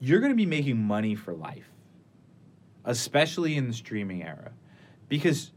you're 0.00 0.20
going 0.20 0.32
to 0.32 0.36
be 0.36 0.46
making 0.46 0.78
money 0.78 1.14
for 1.14 1.34
life. 1.34 1.68
especially 2.84 3.56
in 3.56 3.66
the 3.68 3.72
streaming 3.72 4.22
era, 4.22 4.52
because 5.08 5.52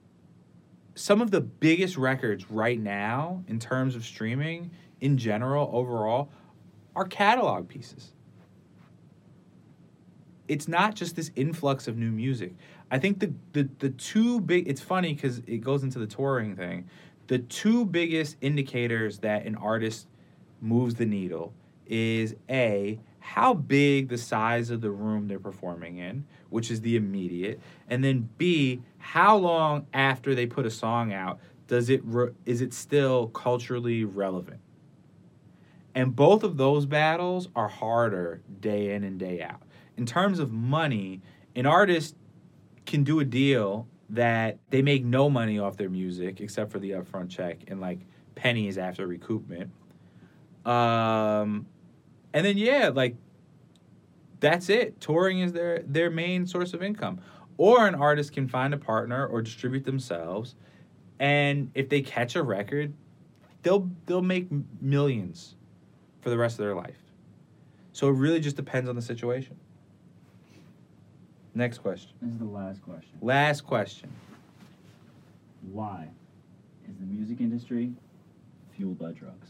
some 0.96 1.22
of 1.22 1.32
the 1.32 1.42
biggest 1.42 1.98
records 1.98 2.50
right 2.50 2.80
now 2.80 3.44
in 3.48 3.60
terms 3.60 3.96
of 3.96 4.06
streaming 4.06 4.72
in 5.02 5.18
general 5.18 5.70
overall 5.74 6.30
are 6.96 7.06
catalog 7.06 7.68
pieces. 7.68 8.14
It's 10.48 10.68
not 10.68 10.96
just 10.96 11.16
this 11.16 11.32
influx 11.36 11.88
of 11.88 11.98
new 11.98 12.12
music. 12.12 12.54
I 12.92 13.00
think 13.00 13.20
the 13.20 13.34
the, 13.54 13.70
the 13.80 13.90
two 13.90 14.40
big 14.42 14.68
it's 14.68 14.82
funny 14.82 15.14
because 15.14 15.40
it 15.48 15.62
goes 15.62 15.84
into 15.84 16.00
the 16.00 16.08
touring 16.08 16.56
thing. 16.56 16.90
The 17.28 17.40
two 17.40 17.86
biggest 17.86 18.38
indicators 18.42 19.20
that 19.20 19.46
an 19.46 19.56
artist 19.56 20.08
moves 20.62 20.96
the 20.96 21.06
needle 21.06 21.54
is 21.88 22.36
a 22.50 23.00
how 23.20 23.56
big 23.56 24.10
the 24.10 24.18
size 24.18 24.70
of 24.70 24.82
the 24.82 24.92
room 24.92 25.28
they're 25.28 25.40
performing 25.40 25.98
in, 25.98 26.26
which 26.52 26.70
is 26.70 26.82
the 26.82 26.96
immediate, 26.96 27.60
and 27.90 28.04
then 28.04 28.30
b 28.38 28.82
how 29.00 29.36
long 29.36 29.88
after 29.94 30.36
they 30.36 30.46
put 30.46 30.66
a 30.66 30.72
song 30.72 31.12
out 31.12 31.40
does 31.68 31.90
it 31.90 32.02
re- 32.04 32.32
is 32.46 32.62
it 32.62 32.74
still 32.74 33.28
culturally 33.30 34.04
relevant? 34.04 34.60
And 35.96 36.16
both 36.16 36.44
of 36.44 36.58
those 36.58 36.86
battles 36.86 37.48
are 37.56 37.68
harder 37.68 38.42
day 38.60 38.94
in 38.94 39.04
and 39.04 39.18
day 39.18 39.42
out. 39.42 39.62
In 39.98 40.06
terms 40.06 40.40
of 40.40 40.52
money, 40.52 41.22
an 41.56 41.66
artist 41.66 42.16
can 42.86 43.04
do 43.04 43.20
a 43.20 43.26
deal 43.26 43.88
that 44.10 44.60
they 44.70 44.82
make 44.82 45.04
no 45.04 45.30
money 45.30 45.58
off 45.58 45.78
their 45.78 45.90
music 45.90 46.42
except 46.42 46.72
for 46.72 46.80
the 46.80 46.92
upfront 46.92 47.30
check 47.30 47.64
and 47.68 47.82
like 47.82 48.00
pennies 48.36 48.78
after 48.78 49.08
recoupment. 49.08 49.70
Um, 50.66 51.66
and 52.34 52.46
then 52.46 52.58
yeah, 52.58 52.90
like 52.94 53.16
that's 54.40 54.70
it. 54.70 55.00
Touring 55.00 55.40
is 55.40 55.54
their 55.54 55.82
their 55.86 56.10
main 56.10 56.46
source 56.46 56.74
of 56.74 56.84
income. 56.84 57.22
Or 57.58 57.88
an 57.88 57.96
artist 57.96 58.34
can 58.34 58.48
find 58.48 58.74
a 58.74 58.78
partner 58.78 59.26
or 59.26 59.42
distribute 59.42 59.86
themselves, 59.86 60.56
and 61.20 61.72
if 61.74 61.88
they 61.88 62.02
catch 62.02 62.36
a 62.36 62.44
record, 62.44 62.94
they'll 63.64 63.90
they'll 64.06 64.22
make 64.22 64.48
millions 64.82 65.56
for 66.22 66.30
the 66.30 66.38
rest 66.38 66.60
of 66.60 66.66
their 66.66 66.76
life. 66.76 66.98
So 67.94 68.10
it 68.10 68.14
really 68.14 68.42
just 68.42 68.58
depends 68.58 68.90
on 68.90 68.96
the 68.96 69.02
situation. 69.02 69.58
Next 71.56 71.78
question. 71.78 72.12
This 72.22 72.34
is 72.34 72.40
the 72.40 72.46
last 72.46 72.82
question. 72.82 73.12
Last 73.22 73.62
question. 73.62 74.12
Why 75.72 76.10
is 76.88 76.96
the 77.00 77.06
music 77.06 77.40
industry 77.40 77.94
fueled 78.76 79.00
by 79.00 79.14
drugs? 79.14 79.48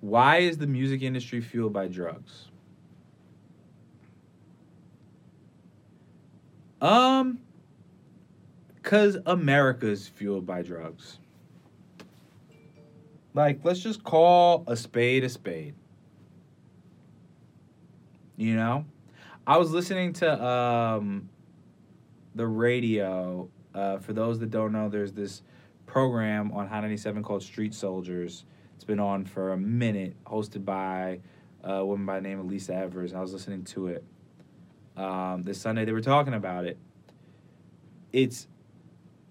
Why 0.00 0.38
is 0.38 0.58
the 0.58 0.66
music 0.66 1.00
industry 1.00 1.40
fueled 1.40 1.72
by 1.72 1.88
drugs? 1.88 2.48
Um, 6.82 7.40
cause 8.82 9.16
America's 9.24 10.06
fueled 10.06 10.46
by 10.46 10.60
drugs. 10.62 11.18
Like, 13.32 13.60
let's 13.64 13.80
just 13.80 14.04
call 14.04 14.62
a 14.66 14.76
spade 14.76 15.24
a 15.24 15.28
spade. 15.28 15.74
You 18.36 18.54
know, 18.54 18.84
I 19.48 19.56
was 19.56 19.70
listening 19.70 20.12
to 20.12 20.44
um, 20.44 21.30
the 22.34 22.46
radio. 22.46 23.48
Uh, 23.74 23.96
for 23.96 24.12
those 24.12 24.38
that 24.40 24.50
don't 24.50 24.72
know, 24.72 24.90
there's 24.90 25.14
this 25.14 25.40
program 25.86 26.52
on 26.52 26.66
Hot 26.68 26.82
97 26.82 27.22
called 27.22 27.42
Street 27.42 27.72
Soldiers. 27.72 28.44
It's 28.74 28.84
been 28.84 29.00
on 29.00 29.24
for 29.24 29.52
a 29.52 29.56
minute, 29.56 30.22
hosted 30.24 30.66
by 30.66 31.20
a 31.64 31.82
woman 31.82 32.04
by 32.04 32.16
the 32.16 32.28
name 32.28 32.38
of 32.38 32.44
Lisa 32.44 32.74
Evers. 32.74 33.14
I 33.14 33.22
was 33.22 33.32
listening 33.32 33.64
to 33.64 33.86
it 33.86 34.04
um, 34.98 35.44
this 35.44 35.58
Sunday. 35.58 35.86
They 35.86 35.92
were 35.92 36.02
talking 36.02 36.34
about 36.34 36.66
it. 36.66 36.76
It's 38.12 38.48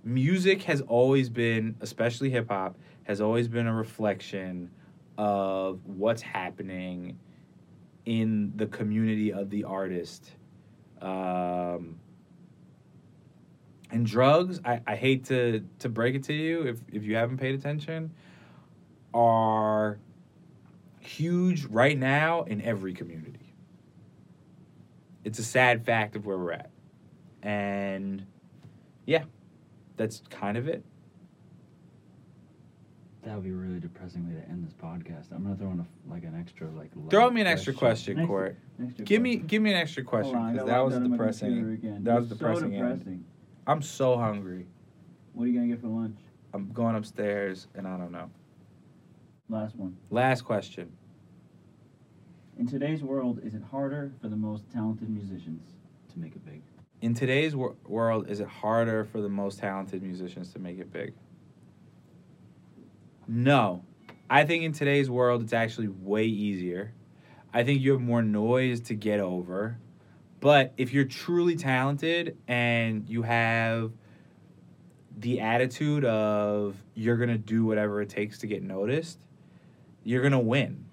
music 0.03 0.63
has 0.63 0.81
always 0.81 1.29
been, 1.29 1.75
especially 1.79 2.31
hip 2.31 2.50
hop, 2.50 2.75
has 3.03 3.21
always 3.21 3.47
been 3.47 3.67
a 3.67 3.74
reflection 3.74 4.71
of 5.15 5.86
what's 5.86 6.23
happening 6.23 7.19
in 8.08 8.54
the 8.56 8.65
community 8.67 9.34
of 9.34 9.50
the 9.50 9.65
artist. 9.65 10.32
Um, 11.02 12.00
and 13.91 14.06
drugs, 14.06 14.62
I, 14.63 14.80
I 14.88 14.96
hate 14.96 15.26
to, 15.26 15.65
to 15.80 15.89
break 15.89 16.15
it 16.15 16.24
to 16.24 16.34
you 16.34 16.62
if, 16.62 16.80
if 16.89 17.04
you 17.04 17.17
haven't 17.17 17.38
paid 17.38 17.54
attention, 17.54 18.13
are 19.13 20.00
huge 21.02 21.65
right 21.65 21.98
now 21.98 22.43
in 22.43 22.62
every 22.62 22.93
community. 22.93 23.54
It's 25.26 25.39
a 25.39 25.43
sad 25.43 25.86
fact 25.86 26.15
of 26.15 26.26
where 26.26 26.38
we're 26.38 26.54
at. 26.54 26.70
And 27.43 28.26
yeah, 29.06 29.26
that's 29.98 30.22
kind 30.30 30.56
of 30.56 30.70
it. 30.70 30.82
That 33.28 33.36
would 33.36 33.44
be 33.44 33.50
a 33.50 33.54
really 33.56 33.82
depressing 33.82 34.26
way 34.26 34.40
to 34.40 34.48
end 34.50 34.66
this 34.66 34.74
podcast. 34.74 35.34
I'm 35.34 35.44
gonna 35.44 35.58
throw 35.58 35.72
in 35.72 35.82
a, 35.82 36.10
like 36.10 36.24
an 36.24 36.34
extra 36.40 36.70
like. 36.72 36.92
Throw 37.10 37.30
me 37.30 37.42
an 37.42 37.48
extra 37.48 37.74
question, 37.74 38.16
Next- 38.16 38.28
Court. 38.28 38.56
extra 38.82 39.04
Give 39.04 39.22
me 39.22 39.36
give 39.36 39.62
me 39.62 39.72
an 39.74 39.76
extra 39.76 40.02
question 40.02 40.32
because 40.54 40.60
got 40.60 40.68
that 40.68 40.80
was 40.86 40.96
out 40.96 41.02
of 41.02 41.10
my 41.10 41.18
computer 41.18 41.76
depressing. 41.76 42.04
That 42.06 42.16
was 42.16 42.32
It's 42.32 42.40
depressing. 42.40 42.72
Depressing. 42.72 43.26
I'm 43.68 43.82
so 43.82 44.16
hungry. 44.16 44.66
What 45.34 45.44
are 45.44 45.48
you 45.48 45.56
gonna 45.56 45.68
get 45.68 45.82
for 45.82 45.88
lunch? 45.88 46.18
I'm 46.54 46.72
going 46.72 46.96
upstairs 46.96 47.68
and 47.76 47.86
I 47.86 47.98
don't 47.98 48.13
know. 48.13 48.30
Last 49.50 49.76
one. 49.76 49.98
Last 50.10 50.44
question. 50.44 50.90
In 52.58 52.66
today's 52.66 53.04
world, 53.04 53.42
is 53.44 53.54
it 53.56 53.62
harder 53.62 54.13
for 54.22 54.30
the 54.30 54.38
most 54.38 54.70
talented 54.72 55.10
musicians 55.10 55.74
to 56.13 56.20
make 56.20 56.34
it 56.34 56.46
big? 56.46 56.62
In 57.02 57.13
today's 57.13 57.58
wor- 57.58 57.76
world, 57.86 58.30
is 58.30 58.40
it 58.40 58.48
harder 58.48 59.04
for 59.04 59.20
the 59.20 59.28
most 59.30 59.60
talented 59.60 60.02
musicians 60.02 60.54
to 60.54 60.60
make 60.60 60.80
it 60.80 60.94
big? 60.94 61.13
No. 63.28 63.84
I 64.30 64.46
think 64.46 64.63
in 64.63 64.74
today's 64.74 65.10
world, 65.10 65.42
it's 65.42 65.54
actually 65.54 65.88
way 65.88 66.26
easier. 66.26 66.94
I 67.54 67.63
think 67.63 67.82
you 67.82 67.92
have 67.92 68.02
more 68.02 68.22
noise 68.22 68.82
to 68.82 68.94
get 68.94 69.20
over. 69.20 69.78
But 70.40 70.74
if 70.78 70.94
you're 70.94 71.06
truly 71.06 71.56
talented 71.56 72.38
and 72.48 73.08
you 73.10 73.24
have 73.24 73.92
the 75.18 75.42
attitude 75.42 76.06
of 76.06 76.76
you're 76.94 77.18
going 77.18 77.30
to 77.30 77.38
do 77.38 77.66
whatever 77.66 78.02
it 78.02 78.10
takes 78.10 78.38
to 78.40 78.48
get 78.48 78.62
noticed, 78.62 79.18
you're 80.04 80.22
going 80.22 80.34
to 80.34 80.40
win. 80.40 80.86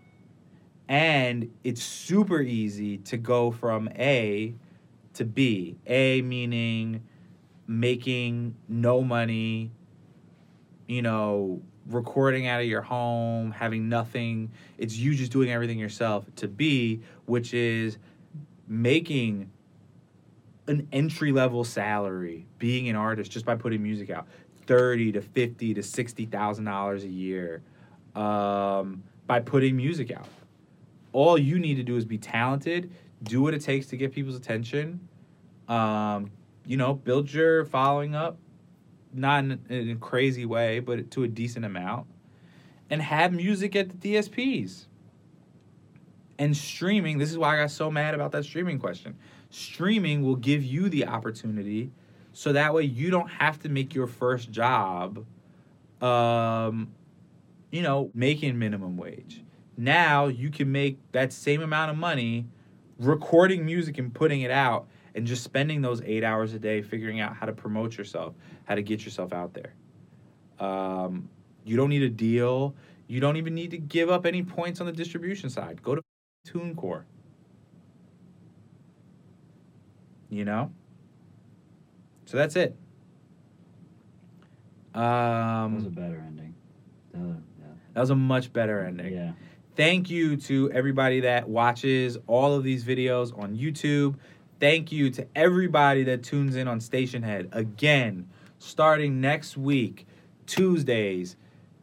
And 0.89 1.51
it's 1.63 1.83
super 1.83 2.41
easy 2.41 2.99
to 2.99 3.17
go 3.17 3.51
from 3.51 3.89
A 3.97 4.55
to 5.15 5.25
B. 5.25 5.77
A 5.87 6.23
meaning 6.23 7.03
making 7.67 8.55
no 8.69 9.03
money, 9.03 9.73
you 10.87 11.03
know, 11.03 11.63
recording 11.87 12.47
out 12.47 12.61
of 12.61 12.67
your 12.67 12.83
home, 12.83 13.51
having 13.51 13.89
nothing. 13.89 14.51
It's 14.79 14.97
you 14.97 15.15
just 15.15 15.33
doing 15.33 15.51
everything 15.51 15.79
yourself. 15.79 16.25
To 16.37 16.49
be, 16.49 17.03
which 17.27 17.55
is 17.55 17.99
making 18.67 19.51
an 20.67 20.89
entry 20.93 21.31
level 21.33 21.65
salary, 21.65 22.47
being 22.59 22.89
an 22.89 22.97
artist 22.97 23.31
just 23.31 23.45
by 23.45 23.55
putting 23.55 23.83
music 23.83 24.11
out, 24.11 24.27
thirty 24.67 25.13
to 25.13 25.21
fifty 25.21 25.75
to 25.75 25.83
sixty 25.83 26.27
thousand 26.27 26.65
dollars 26.65 27.05
a 27.05 27.09
year, 27.09 27.63
um, 28.15 29.03
by 29.27 29.41
putting 29.41 29.77
music 29.77 30.11
out. 30.11 30.29
All 31.13 31.39
you 31.39 31.59
need 31.59 31.77
to 31.77 31.83
do 31.83 31.97
is 31.97 32.05
be 32.05 32.19
talented, 32.19 32.91
do 33.23 33.43
what 33.43 33.55
it 33.55 33.61
takes 33.61 33.87
to 33.89 33.97
get 33.97 34.13
people's 34.13 34.37
attention, 34.37 35.09
um, 35.69 36.31
you 36.67 36.77
know, 36.77 36.95
build 36.95 37.33
your 37.33 37.65
following 37.67 38.15
up, 38.15 38.37
not 39.15 39.45
in, 39.45 39.61
in 39.69 39.91
a 39.91 39.97
crazy 39.97 40.45
way, 40.45 40.81
but 40.81 41.11
to 41.13 41.25
a 41.25 41.29
decent 41.29 41.65
amount, 41.65 42.07
and 42.91 43.01
have 43.03 43.33
music 43.33 43.75
at 43.77 44.01
the 44.01 44.15
DSPs. 44.15 44.87
And 46.39 46.57
streaming, 46.57 47.19
this 47.19 47.31
is 47.31 47.39
why 47.39 47.55
I 47.55 47.63
got 47.63 47.71
so 47.71 47.91
mad 47.91 48.15
about 48.15 48.33
that 48.33 48.45
streaming 48.45 48.79
question. 48.79 49.17
Streaming 49.51 50.23
will 50.23 50.37
give 50.37 50.65
you 50.65 50.89
the 50.89 51.07
opportunity 51.07 51.93
so 52.33 52.53
that 52.53 52.75
way 52.75 52.83
you 52.83 53.11
don't 53.11 53.29
have 53.29 53.61
to 53.61 53.69
make 53.69 53.95
your 53.95 54.09
first 54.09 54.51
job 54.51 55.25
um, 56.01 56.93
you 57.71 57.83
know, 57.83 58.11
making 58.15 58.59
minimum 58.59 58.97
wage. 58.97 59.43
Now 59.77 60.27
you 60.27 60.51
can 60.51 60.71
make 60.71 60.99
that 61.13 61.33
same 61.33 61.63
amount 61.63 61.91
of 61.91 61.97
money 61.97 62.47
recording 62.99 63.67
music 63.67 63.99
and 63.99 64.15
putting 64.15 64.43
it 64.43 64.51
out 64.51 64.87
and 65.15 65.27
just 65.27 65.43
spending 65.45 65.81
those 65.83 66.03
eight 66.03 66.25
hours 66.25 66.55
a 66.55 66.59
day 66.59 66.83
figuring 66.83 67.21
out 67.21 67.37
how 67.37 67.47
to 67.47 67.53
promote 67.53 67.97
yourself, 67.97 68.35
how 68.65 68.75
to 68.75 68.83
get 68.83 69.05
yourself 69.05 69.33
out 69.33 69.55
there. 69.55 69.75
Um, 70.59 71.29
you 71.65 71.77
don't 71.77 71.89
need 71.89 72.03
a 72.03 72.09
deal. 72.09 72.75
You 73.07 73.21
don't 73.21 73.37
even 73.37 73.55
need 73.55 73.71
to 73.73 73.79
give 73.79 74.11
up 74.11 74.27
any 74.27 74.43
points 74.43 74.81
on 74.81 74.87
the 74.87 74.93
distribution 74.93 75.51
side. 75.51 75.83
Go 75.83 75.95
to 75.97 76.03
TuneCore. 76.49 77.05
You 80.31 80.45
know? 80.45 80.73
So 82.27 82.37
that's 82.37 82.57
it. 82.57 82.77
That 84.95 85.71
was 85.73 85.85
a 85.85 85.89
Um, 85.89 85.95
better 85.95 86.23
ending. 86.27 86.55
Other- 87.15 87.43
yeah. 87.61 87.67
that 87.93 88.01
was 88.01 88.11
a 88.11 88.15
much 88.17 88.53
better 88.53 88.81
ending. 88.81 89.13
Yeah. 89.13 89.33
Thank 89.77 90.09
you 90.09 90.37
to 90.37 90.71
everybody 90.71 91.21
that 91.21 91.49
watches 91.49 92.17
all 92.27 92.55
of 92.55 92.63
these 92.63 92.85
videos 92.85 93.37
on 93.37 93.57
YouTube. 93.57 94.17
Thank 94.65 94.91
you 94.91 95.11
to 95.11 95.27
everybody 95.37 96.05
that 96.05 96.23
tunes 96.23 96.57
in 96.57 96.67
on 96.67 96.81
Station 96.81 97.23
Head. 97.23 97.51
Again, 97.53 98.27
starting 98.59 99.21
next 99.21 99.59
week, 99.59 100.07
Tuesdays, 100.47 101.37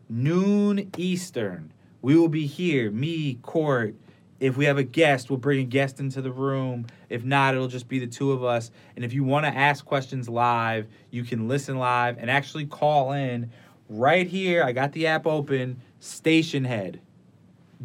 noon 0.09 0.89
Eastern. 0.97 1.71
We 2.01 2.17
will 2.17 2.27
be 2.27 2.47
here, 2.47 2.89
me, 2.89 3.35
Court. 3.43 3.93
If 4.39 4.57
we 4.57 4.65
have 4.65 4.79
a 4.79 4.83
guest, 4.83 5.29
we'll 5.29 5.37
bring 5.37 5.59
a 5.59 5.63
guest 5.63 5.99
into 5.99 6.23
the 6.23 6.31
room. 6.31 6.87
If 7.07 7.23
not, 7.23 7.53
it'll 7.53 7.67
just 7.67 7.87
be 7.87 7.99
the 7.99 8.07
two 8.07 8.31
of 8.31 8.43
us. 8.43 8.71
And 8.95 9.05
if 9.05 9.13
you 9.13 9.23
want 9.23 9.45
to 9.45 9.55
ask 9.55 9.85
questions 9.85 10.27
live, 10.27 10.87
you 11.11 11.23
can 11.23 11.47
listen 11.47 11.77
live 11.77 12.17
and 12.17 12.31
actually 12.31 12.65
call 12.65 13.11
in 13.11 13.51
right 13.89 14.25
here. 14.25 14.63
I 14.63 14.71
got 14.71 14.91
the 14.93 15.05
app 15.05 15.27
open, 15.27 15.79
Station 15.99 16.63
Head. 16.63 16.99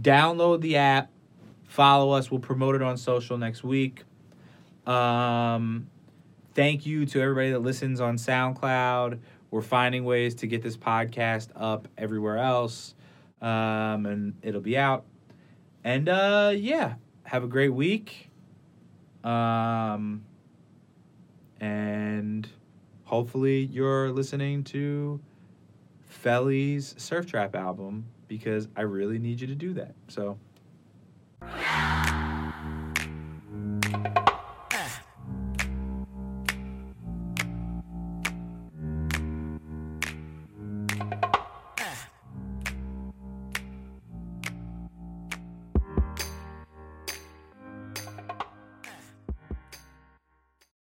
Download 0.00 0.62
the 0.62 0.76
app, 0.76 1.10
follow 1.64 2.12
us. 2.12 2.30
We'll 2.30 2.40
promote 2.40 2.74
it 2.74 2.80
on 2.80 2.96
social 2.96 3.36
next 3.36 3.62
week. 3.62 4.02
Um, 4.86 5.88
thank 6.54 6.86
you 6.86 7.06
to 7.06 7.20
everybody 7.20 7.50
that 7.50 7.60
listens 7.60 8.00
on 8.00 8.16
SoundCloud. 8.16 9.18
We're 9.50 9.62
finding 9.62 10.04
ways 10.04 10.34
to 10.36 10.46
get 10.46 10.62
this 10.62 10.76
podcast 10.76 11.48
up 11.56 11.88
everywhere 11.96 12.38
else, 12.38 12.94
um, 13.40 14.06
and 14.06 14.34
it'll 14.42 14.60
be 14.60 14.76
out. 14.76 15.04
And 15.84 16.08
uh, 16.08 16.52
yeah, 16.54 16.94
have 17.24 17.44
a 17.44 17.48
great 17.48 17.72
week. 17.72 18.30
Um, 19.24 20.24
and 21.60 22.48
hopefully 23.04 23.64
you're 23.64 24.10
listening 24.10 24.64
to 24.64 25.20
Felly's 26.06 26.94
Surf 26.98 27.26
Trap 27.26 27.54
album 27.54 28.06
because 28.28 28.68
I 28.76 28.82
really 28.82 29.18
need 29.18 29.40
you 29.40 29.46
to 29.46 29.54
do 29.54 29.74
that. 29.74 29.94
So 30.08 30.38